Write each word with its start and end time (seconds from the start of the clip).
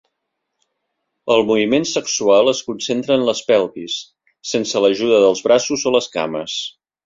El 1.35 1.45
moviment 1.51 1.85
sexual 1.89 2.49
es 2.53 2.63
concentra 2.71 3.19
en 3.19 3.27
les 3.29 3.43
pelvis, 3.53 4.01
sense 4.55 4.85
l'ajuda 4.87 5.23
dels 5.29 5.47
braços 5.51 5.89
o 5.93 5.97
les 5.99 6.13
cames. 6.19 6.61